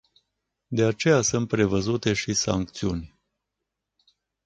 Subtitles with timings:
[0.69, 3.17] De aceea sunt prevăzute și sancțiuni.